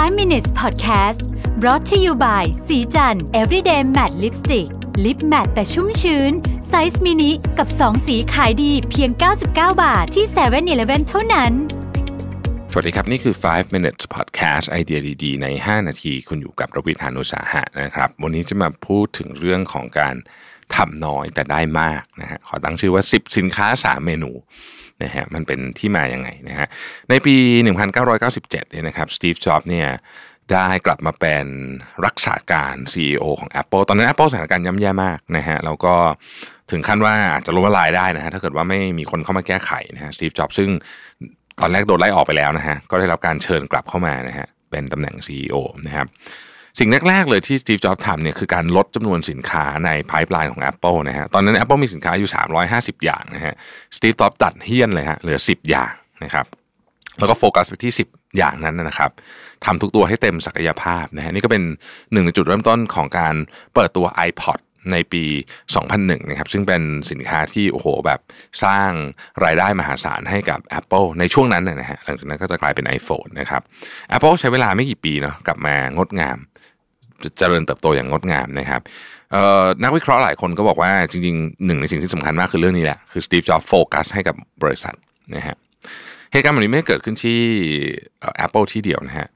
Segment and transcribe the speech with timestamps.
[0.00, 1.20] 5 minutes podcast
[1.60, 4.68] brought to you by สีจัน everyday matte lipstick
[5.04, 6.32] lip matte แต่ชุ่มชื้น
[6.68, 9.46] ไซส์มินิกับ 2 สีขายดีเพียง 99
[9.82, 11.52] บาทที่7 e เ e ่ e อเท่านั้น
[12.72, 20.16] สวัสดีครับ นี่คือ 5 minutes podcast ไอเดียดีๆ ใน 5 นาที คุณอยู่กับรวิทยานุสาหะนะครับ วันนี้จะมาพูดถึงเรื่องของการ
[20.76, 24.30] ทำน้อยแต่ได้มากนะฮะขอตั้งชื่อว่า 10 สินค้า 3 เมนู
[25.02, 26.66] นะฮะมันเป็นที่มาอย่างไงนะฮะ
[27.10, 27.34] ในปี
[27.98, 29.88] 1997เนี่ยนะครับสตีฟจ็อบเนี่ย
[30.52, 31.46] ได้กลับมาเป็น
[32.06, 35.94] รักษาการ CEO ของ Apple ตอนนั้น Apple สถานการณ์ย่ำแย่มากนะฮะแล้วก็
[36.70, 40.68] ถึงขั้นว่าอาจจะล้มละลายได้นะฮะถ้าเกิดว่าไม่มีคนเข้ามาแก้ไขนะฮะสตีฟจ็อบซึ่ง
[41.60, 45.54] ตอนแรกโดนไล่ออกไปแล้วนะฮะก็ได้รับการเชิญกลับเข้ามานะฮะเป็นตำแหน่ง CEO
[45.86, 46.06] นะครับ
[46.78, 52.30] สิ่งแรก ๆ เลยที่สตีฟจ็อบส์ทำเนี่ยคือการลดจำนวนสินค้าในไพ p e ไลน์ของ Apple นะฮะตอนนั้น Apple มีสินค้าอยู่
[52.66, 53.54] 350 อย่างนะฮะ
[53.96, 55.92] สตีฟจ็อบส์ตัดเฮี้ยนเลยฮะเหลือ 10 อย่าง
[56.24, 56.46] นะครับ
[57.18, 59.10] แล้วก็โฟกัสไปที่ 10 อย่างนั้นนะครับ
[59.64, 61.62] ทำทุกตัวให้เต็มศักยภาพนะฮะนี่ก็เป็น
[62.12, 63.34] หนึ่งในจุดเริ่มต้นของการ
[63.74, 64.58] เปิดตัว iPod
[64.92, 65.24] ในปี
[65.76, 68.20] 2001 นะครับ ซึ่งเป็นสินค้าที่โอ้โหแบบ
[68.64, 68.90] สร้าง
[69.44, 73.62] รายได้มหาศาลให้กับ Apple ในช่วงนั้นนะฮะหลังจากนั้นก็จะกลายเป็น iPhone นะครับ
[74.16, 76.38] Apple ใช้เวลาไม่กี่ปีเนาะกลับมางดงาม
[77.38, 78.82] เจริญเติบโตอย่างงดงามนะครับ
[79.82, 84.94] นักวิเคราะห์หลายคนก็บอกว่าจริงๆหนึ่งในสิ่งที่สำคัญมากคือเรื่องนี้แหละ คือ Steve Jobs โฟกัสให้กับบริษัท
[85.36, 85.56] นะฮะ
[86.32, 87.40] เหตุการณ์แบบนี้ไม่ได้เกิดขึ้นที่
[88.44, 89.28] Apple ที่เดียวนะฮะ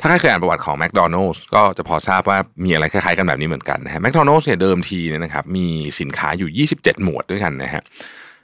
[0.00, 5.66] ถ้าใครเคยอ่านประวัติของ McDonald's ก็จะพอทราบว่ามีอะไรคล้ายๆกันแบบนี้เหมือนกันนะฮะ McDonald's เนี่ยเดิมทีเนี่ยนะครับมี
[6.00, 7.82] สินค้าอยู่ 27 หมวดด้วยกันนะฮะ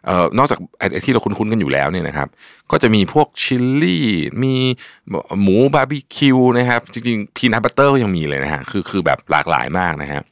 [0.06, 2.28] เอ่อนอกจากไอ้ที่เราคุ้นๆกันอยู่แล้วเนี่ยนะครับ
[2.70, 4.06] ก็จะมีพวก chili
[4.42, 4.54] มี
[5.42, 10.22] หมูบาร์บีคิวนะครับจริงๆ peanut butter ก็ยังมีเลยนะฮะคือคือแบบหลากหลายมากนะฮะ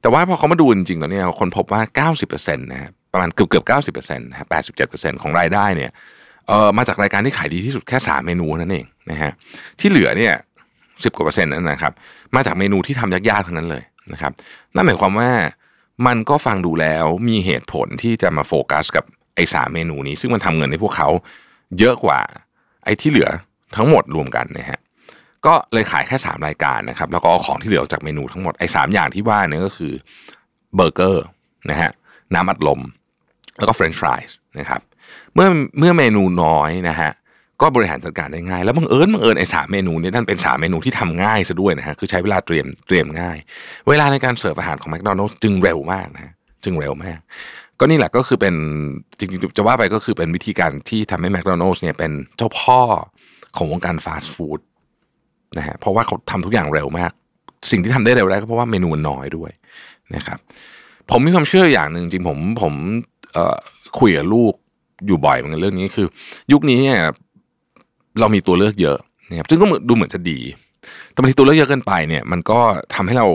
[0.00, 3.64] แต่ว่าพอเขามาดูจริงๆแล้วเนี่ยคนพบว่า 90%นะฮะประมาณเกือบเกือบ
[4.06, 4.46] 90%นะฮะ
[4.84, 5.90] 87%ของรายได้เนี่ย
[6.48, 9.32] เอ่อมาจากรายการที่ขายดีที่สุดแค่3เมนูนั่นเองนะฮะ
[9.80, 10.34] ที่เหลือเนี่ย
[11.04, 11.92] สิบกว่าเปอร์เซ็นต์นั่นนะครับ
[12.34, 14.32] มาจากเมนูที่ทำยากๆทั้งนั้นเลยนะครับ
[14.74, 15.30] นั่นหมายความว่า
[16.06, 19.04] มันก็ฟังดูแล้วมีเหตุผลที่จะมาโฟกัสกับ
[19.36, 21.08] ไอ้สามเมนูนี้ ซึ่งมันทำเงินให้พวกเขา
[21.78, 22.20] เยอะกว่า
[22.84, 23.28] ไอ้ที่เหลือ
[23.76, 24.80] ทั้งหมดรวมกันนะฮะ
[25.46, 29.92] ก็เลยขายแค่ 3 รายการนะครับ แล้วก็เอาของที่เหลือจากเมนูทั้งหมดไอ้ 3 อย่างที่ว่าเนี่ยก็คือ
[30.74, 31.24] เบอร์เกอร์
[31.70, 31.90] นะฮะ
[32.34, 32.80] น้ำอัดลม
[33.58, 34.80] แล้วก็ french fries นะครับ
[35.34, 35.48] เมื่อ
[35.78, 37.10] เมื่อเมนูน้อยนะฮะ
[37.62, 43.36] ก็บริหารจัดการได้ง่าย แล้วบังเอิญบังเอิญไอ้สามเมนูนี้นั่นเป็นสามเมนูที่ทำง่ายซะด้วยนะฮะคือใช้เวลาเตรียมเตรียมง่าย
[43.88, 46.32] เวลาในการเสิร์ฟอาหารของแมคโดนัลด์จึงเร็วมากนะ
[46.64, 47.18] จึงเร็วมาก
[47.78, 48.54] ก็นี่แหละก็คือเป็น
[49.18, 52.80] จริงๆจะว่าไปก็คือเป็นวิธีการที่ทำให้แมคโดนัลด์เนี่ยเป็นเจ้าพ่อ
[53.56, 54.60] ของวงการฟาสต์ฟู้ด
[55.58, 57.12] นะฮะเพราะว่าเขาทำทุกอย่างเร็วมาก
[57.70, 59.50] สิ่งที่ทำได้เร็วได้ก็เพราะว่าเมนูมันน้อยด้วย
[60.16, 60.38] นะครับ
[61.10, 62.74] ผมมีความเชื่ออย่างหนึ่งจริงผมผม
[63.98, 64.54] คุยกับลูก
[65.06, 66.06] อยู่บ่อยเหมือนกันเรื่องนี้คือ
[66.52, 66.98] ยุคนี้เนี่ย
[68.20, 70.38] เรามีตัวเลือกเยอะนะครับซึ่งก็ดูเหมือนจะดี
[71.12, 72.60] แต่บางทีตัวเลือกเยอะเกินไปเนี่ยมันก็
[72.94, 73.26] ทำให้เรา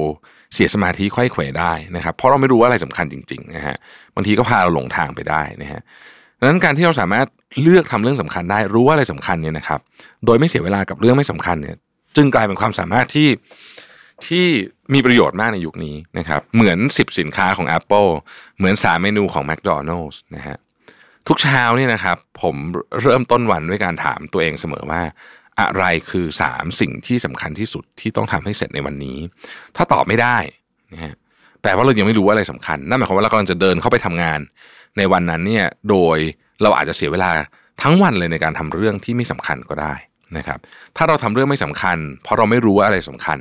[0.54, 3.76] เสียสมาธิค่อยเขวได้นะครับ เพราะเราไม่รู้ว่าอะไรสำคัญจริงๆนะฮะ
[4.16, 5.82] บางทีก็พาเราหลงทางไปได้นะฮะ
[6.40, 7.28] ดังนั้นการที่เราสามารถ
[7.62, 9.80] เลือกทำเรื่องสำคัญได้รู้ว่าอะไรสำคัญเนี่ยนะครับ
[10.26, 11.76] โดยไม่เสียเวลากับเรื่องไม่สำคัญเนี่ย
[12.16, 13.30] จึงกลายเป็นความสามารถที่
[14.28, 14.46] ที่
[14.94, 18.09] มีประโยชน์มากในยุคนี้นะครับ เหมือน 10 สินค้าของ Apple
[18.58, 20.58] เหมือน 3 เมนูของ McDonald's นะฮะ
[21.28, 22.56] ทุกเช้าเนี่ยนะครับ ผม
[23.02, 25.02] เริ่มต้นวันด้วยการถามตัวเองเสมอว่า
[25.60, 29.18] อะไรคือสามสิ่งที่สำคัญที่สุดที่ต้องทำให้เสร็จในวันนี้
[29.76, 30.38] ถ้าตอบไม่ได้
[30.94, 31.16] นะฮะ
[31.62, 34.40] แปลว่าเรายังไม่รู้ว่าอะไรสำคัญนั่นหมายความว่าเรากำลังจะเดินเข้าไปทำงาน
[34.98, 36.18] ในวันนั้นเนี่ยโดย
[36.62, 37.32] เราอาจจะเสียเวลา
[37.82, 39.94] ทั้งวันเลยในการทำเรื่องที่ไม่สำคัญก็ได้
[40.38, 40.59] นะครับ
[40.98, 43.40] ถ้าเราทำเรื่องไม่สำคัญ เพราะเราไม่รู้ว่าอะไรสำคัญ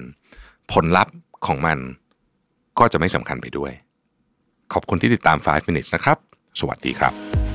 [0.73, 1.15] ผลลัพธ์
[1.47, 1.79] ของมัน
[2.79, 3.73] ก็จะไม่สำคัญไปด้วย
[4.73, 6.19] ขอบคุณที่ติดตาม 5 minutes นะครับ
[6.61, 7.36] สวัสดีครับ